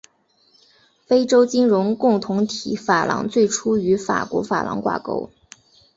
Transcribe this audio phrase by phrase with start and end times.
[1.05, 5.29] 非洲金融共同体法郎最初与法国法郎挂钩。